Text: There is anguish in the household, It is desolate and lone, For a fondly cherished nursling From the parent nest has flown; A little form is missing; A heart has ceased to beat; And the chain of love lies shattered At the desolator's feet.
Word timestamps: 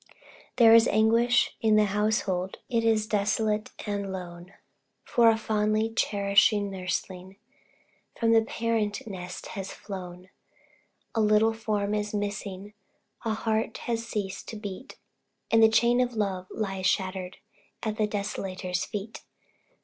There 0.55 0.73
is 0.73 0.87
anguish 0.87 1.55
in 1.61 1.75
the 1.75 1.85
household, 1.85 2.57
It 2.69 2.83
is 2.83 3.05
desolate 3.05 3.69
and 3.85 4.11
lone, 4.11 4.53
For 5.03 5.29
a 5.29 5.37
fondly 5.37 5.93
cherished 5.95 6.51
nursling 6.53 7.35
From 8.19 8.31
the 8.33 8.41
parent 8.41 9.05
nest 9.05 9.49
has 9.49 9.71
flown; 9.71 10.29
A 11.13 11.21
little 11.21 11.53
form 11.53 11.93
is 11.93 12.15
missing; 12.15 12.73
A 13.25 13.35
heart 13.35 13.77
has 13.85 14.03
ceased 14.03 14.47
to 14.47 14.55
beat; 14.55 14.97
And 15.51 15.61
the 15.61 15.69
chain 15.69 16.01
of 16.01 16.15
love 16.15 16.47
lies 16.49 16.87
shattered 16.87 17.37
At 17.83 17.97
the 17.97 18.07
desolator's 18.07 18.83
feet. 18.85 19.21